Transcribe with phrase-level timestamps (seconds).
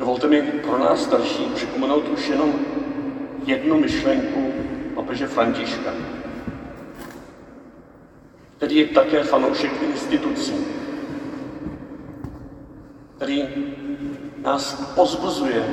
[0.00, 2.52] Dovolte mi pro nás starší připomenout už jenom
[3.44, 4.52] jednu myšlenku
[4.94, 5.90] papeže Františka,
[8.56, 10.54] který je také fanoušek institucí,
[13.16, 13.48] který
[14.42, 15.64] nás pozbuzuje,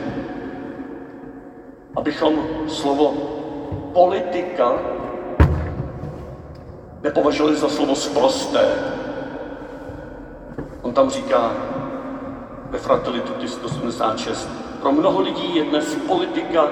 [1.96, 3.14] abychom slovo
[3.94, 4.80] politika
[7.04, 8.66] nepovažovali za slovo sprosté.
[10.82, 11.55] On tam říká
[12.70, 14.50] ve Fratelli Tutti 186,
[14.82, 16.68] pro mnoho lidí je dnes politika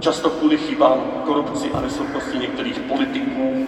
[0.00, 3.66] často kvůli chybám, korupci a neschopnosti některých politiků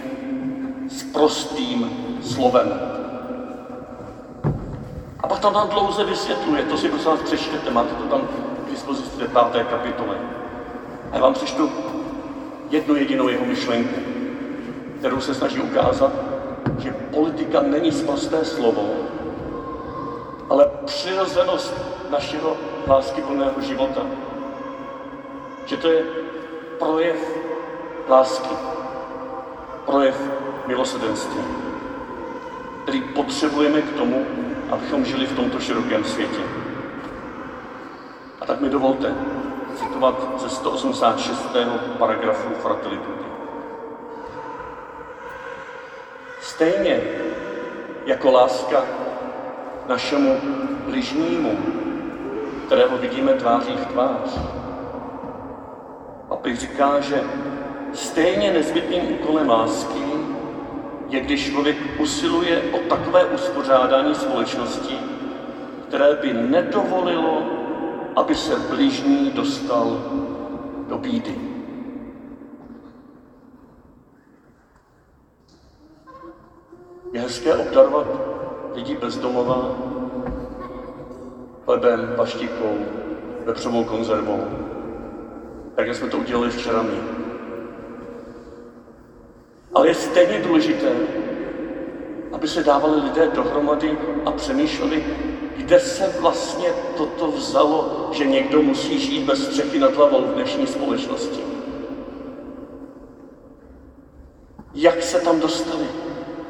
[0.89, 2.79] s prostým slovem.
[5.19, 8.21] A pak tam tam dlouze vysvětluje, to si prosím vás přečtěte, máte to tam
[8.67, 10.15] k dispozici ve páté kapitole.
[11.11, 11.71] A já vám přečtu
[12.69, 13.99] jednu jedinou jeho myšlenku,
[14.99, 16.11] kterou se snaží ukázat,
[16.79, 18.89] že politika není sprosté slovo,
[20.49, 21.73] ale přirozenost
[22.09, 24.01] našeho láskyplného života.
[25.65, 26.03] Že to je
[26.79, 27.37] projev
[28.09, 28.55] lásky,
[29.85, 30.21] projev
[30.67, 31.43] milosedenství,
[32.83, 34.25] který potřebujeme k tomu,
[34.71, 36.41] abychom žili v tomto širokém světě.
[38.41, 39.15] A tak mi dovolte
[39.75, 41.47] citovat ze 186.
[41.97, 43.25] paragrafu Fratelli Tutti.
[46.41, 47.01] Stejně
[48.05, 48.83] jako láska
[49.87, 50.37] našemu
[50.85, 51.57] bližnímu,
[52.65, 54.39] kterého vidíme tváří v tvář.
[56.27, 57.23] Papež říká, že
[57.93, 60.03] stejně nezbytným úkolem lásky
[61.09, 64.99] je, když člověk usiluje o takové uspořádání společnosti,
[65.87, 67.41] které by nedovolilo,
[68.15, 70.03] aby se bližní dostal
[70.87, 71.35] do bídy.
[77.13, 78.36] Je hezké obdarovat
[78.77, 79.75] lidi bezdomova
[81.65, 82.77] chlebem, paštikou,
[83.45, 84.43] vepřovou konzervou,
[85.75, 86.97] tak jsme to udělali včera my.
[89.73, 90.91] Ale je stejně důležité,
[92.31, 95.03] aby se dávali lidé dohromady a přemýšleli,
[95.57, 100.67] kde se vlastně toto vzalo, že někdo musí žít bez střechy nad hlavou v dnešní
[100.67, 101.41] společnosti.
[104.73, 105.85] Jak se tam dostali?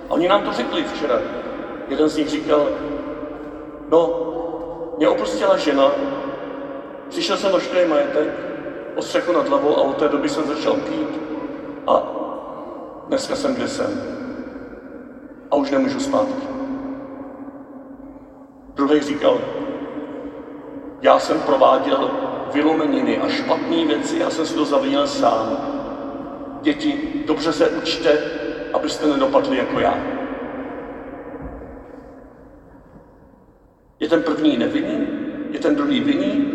[0.07, 1.46] Oni nám to řekli včera.
[1.87, 2.67] Jeden z nich říkal,
[3.89, 4.27] no,
[4.97, 5.91] mě opustila žena,
[7.09, 8.29] přišel jsem o majetek,
[8.95, 11.21] o střechu nad hlavou a od té doby jsem začal pít
[11.87, 12.03] a
[13.07, 14.01] dneska jsem kde jsem.
[15.51, 16.47] A už nemůžu zpátky.
[18.73, 19.37] Druhý říkal,
[21.01, 22.11] já jsem prováděl
[22.53, 25.57] vylomeniny a špatné věci, já jsem si to zavinil sám.
[26.61, 28.17] Děti, dobře se učte,
[28.73, 30.16] abyste nedopadli jako já.
[34.07, 35.07] Je ten první nevinný?
[35.51, 36.47] Je ten druhý vinný?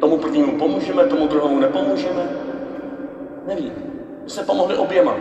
[0.00, 2.28] Tomu prvnímu pomůžeme, tomu druhému nepomůžeme?
[3.46, 3.72] Nevím.
[4.24, 5.16] My se pomohli oběma.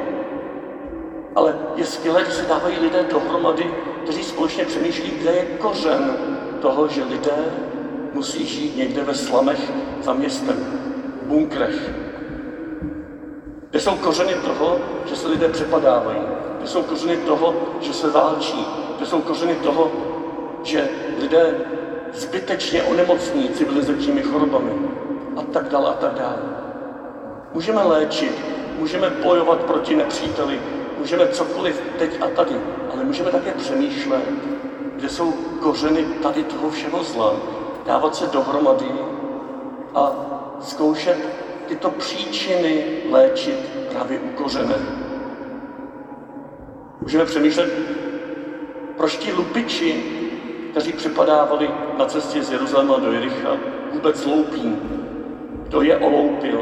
[1.35, 3.65] Ale je skvělé, že se dávají lidé dohromady,
[4.03, 6.17] kteří společně přemýšlí, kde je kořen
[6.61, 7.53] toho, že lidé
[8.13, 10.55] musí žít někde ve slamech za městem,
[11.21, 11.91] v bunkrech.
[13.69, 16.21] Kde jsou kořeny toho, že se lidé přepadávají.
[16.57, 18.65] Kde jsou kořeny toho, že se válčí.
[18.97, 20.12] Kde jsou kořeny toho,
[20.63, 20.89] že
[21.21, 21.55] lidé
[22.13, 24.71] zbytečně onemocní civilizačními chorobami
[25.37, 26.39] a tak dále a tak dále.
[27.53, 28.45] Můžeme léčit,
[28.79, 30.59] můžeme bojovat proti nepříteli,
[30.99, 32.55] můžeme cokoliv teď a tady,
[32.93, 34.23] ale můžeme také přemýšlet,
[34.95, 37.35] kde jsou kořeny tady toho všeho zla,
[37.85, 38.91] dávat se dohromady
[39.95, 40.11] a
[40.61, 41.17] zkoušet
[41.67, 43.59] tyto příčiny léčit
[43.91, 44.75] právě u kořene.
[47.01, 47.73] Můžeme přemýšlet,
[48.97, 50.22] proč ti lupiči
[50.73, 53.49] kteří připadávali na cestě z Jeruzaléma do Jericha,
[53.91, 54.77] vůbec loupí.
[55.63, 56.61] Kdo je oloupil,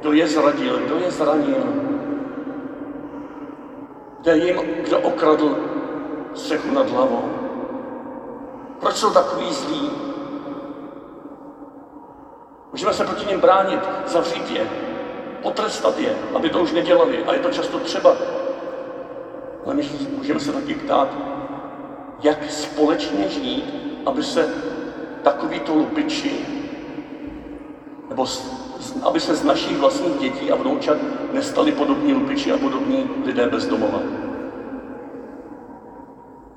[0.00, 1.64] kdo je zradil, kdo je zranil,
[4.20, 5.56] kde jim, kdo okradl
[6.34, 7.24] střechu nad hlavou.
[8.80, 9.90] Proč jsou takový zlí?
[12.72, 14.70] Můžeme se proti ním bránit, zavřít je,
[15.42, 17.24] potrestat je, aby to už nedělali.
[17.24, 18.16] A je to často třeba.
[19.64, 19.88] Ale my
[20.18, 21.08] můžeme se taky ptát,
[22.22, 23.64] jak společně žít,
[24.06, 24.48] aby se
[25.22, 26.30] takovýto lupiči,
[28.08, 28.26] nebo
[29.02, 30.96] aby se z našich vlastních dětí a vnoučat
[31.32, 33.98] nestali podobní lupiči a podobní lidé bez domova.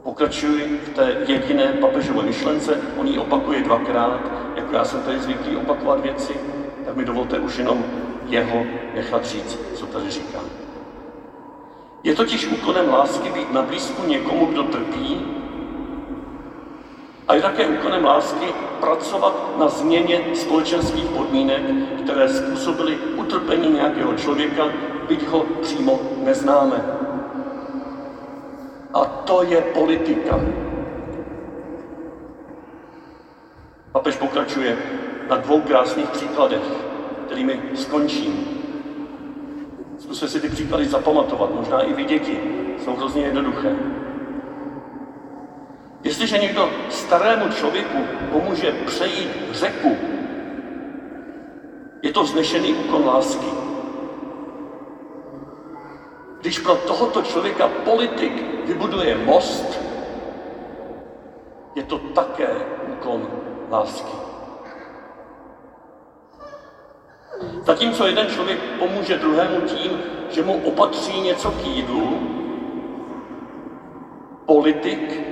[0.03, 4.19] Pokračuji v té jediné papežové myšlence, on ji opakuje dvakrát,
[4.55, 6.33] jako já jsem tady zvyklý opakovat věci,
[6.85, 7.85] tak mi dovolte už jenom
[8.25, 8.65] jeho
[8.95, 10.39] nechat říct, co tady říká.
[12.03, 15.38] Je totiž úkolem lásky být na blízku někomu, kdo trpí,
[17.29, 18.45] A je také úkolem lásky
[18.79, 21.61] pracovat na změně společenských podmínek,
[22.03, 24.63] které způsobily utrpení nějakého člověka,
[25.07, 26.85] byť ho přímo neznáme.
[28.93, 30.39] A to je politika.
[33.91, 34.77] Papež pokračuje
[35.29, 36.63] na dvou krásných příkladech,
[37.25, 38.47] kterými skončím.
[39.97, 42.39] Zkusme si ty příklady zapamatovat, možná i vy děti.
[42.83, 43.98] Jsou hrozně jednoduché.
[46.03, 47.97] Jestliže někdo starému člověku
[48.31, 49.97] pomůže přejít řeku,
[52.01, 53.47] je to vznešený úkon lásky.
[56.41, 59.81] Když pro tohoto člověka politik vybuduje most,
[61.75, 62.49] je to také
[62.87, 63.27] úkon
[63.69, 64.11] lásky.
[67.63, 69.99] Zatímco jeden člověk pomůže druhému tím,
[70.29, 72.19] že mu opatří něco k jídlu,
[74.45, 75.28] politik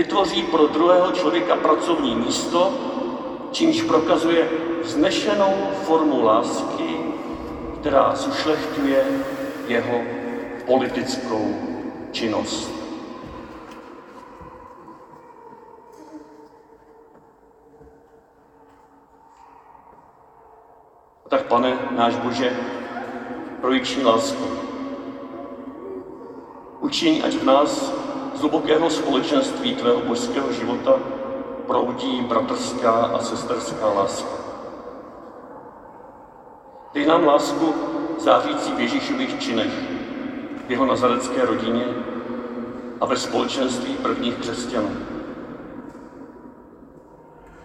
[0.00, 2.72] vytvoří pro druhého člověka pracovní místo,
[3.52, 4.48] čímž prokazuje
[4.82, 6.96] vznešenou formu lásky,
[7.80, 9.04] která zušlechtuje
[9.66, 10.00] jeho
[10.66, 11.54] politickou
[12.12, 12.72] činnost.
[21.28, 22.56] Tak pane náš Bože,
[23.60, 24.44] projiční lásku,
[26.80, 27.99] učiň, ať v nás
[28.40, 30.92] z hlubokého společenství tvého božského života
[31.66, 34.32] proudí bratrská a sesterská láska.
[36.94, 37.74] Dej nám lásku
[38.18, 39.72] zářící v Ježíšových činech,
[40.66, 41.84] v jeho nazarecké rodině
[43.00, 44.90] a ve společenství prvních křesťanů.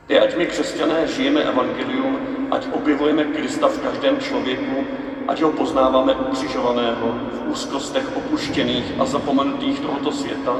[0.05, 2.19] Ty, ať my křesťané žijeme evangelium,
[2.51, 4.83] ať objevujeme Krista v každém člověku,
[5.27, 10.55] ať ho poznáváme ukřižovaného v úzkostech opuštěných a zapomenutých tohoto světa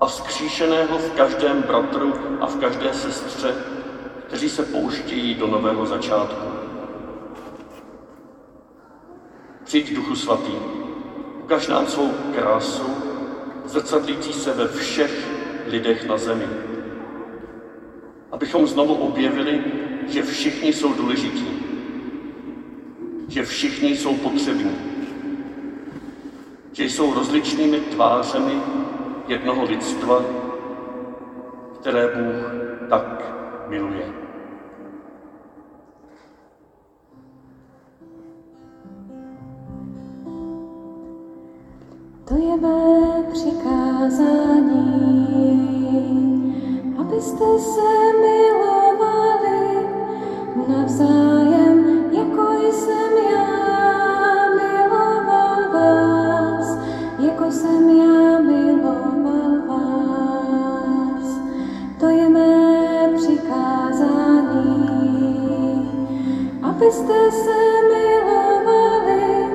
[0.00, 3.54] a vzkříšeného v každém bratru a v každé sestře,
[4.26, 6.46] kteří se pouštějí do nového začátku.
[9.64, 10.52] Přijď Duchu Svatý,
[11.42, 12.86] ukaž nám svou krásu,
[13.64, 15.28] zrcadlící se ve všech
[15.66, 16.46] lidech na zemi.
[18.32, 19.64] Abychom znovu objevili,
[20.08, 21.64] že všichni jsou důležití,
[23.34, 24.76] že všichni jsou potřební,
[26.72, 28.60] že jsou rozličnými tvářemi
[29.28, 30.22] jednoho lidstva,
[31.80, 32.52] které Bůh
[32.90, 33.34] tak
[33.68, 34.12] miluje.
[42.24, 44.74] To je mé přikázání,
[46.98, 49.86] abyste se milovali
[50.68, 51.23] navzájem,
[66.74, 67.58] abyste se
[67.92, 69.46] milovali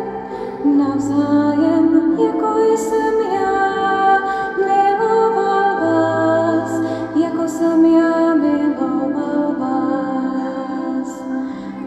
[0.78, 4.20] navzájem, jako jsem já
[4.58, 6.72] miloval vás,
[7.16, 11.24] jako jsem já miloval vás.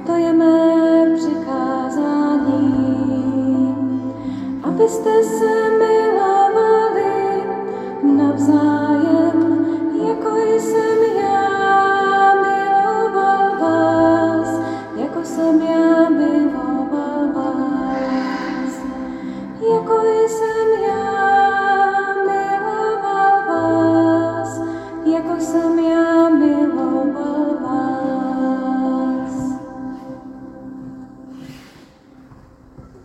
[0.07, 2.65] To je mé přikázání,
[4.63, 6.02] abyste se milovali